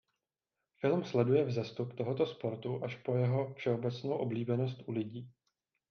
Film 0.79 1.03
sleduje 1.03 1.45
vzestup 1.45 1.93
tohoto 1.93 2.25
sportu 2.25 2.83
až 2.83 2.95
po 2.95 3.15
jeho 3.15 3.53
všeobecnou 3.53 4.11
oblíbenost 4.17 4.83
u 4.89 4.91
lidí. 4.91 5.31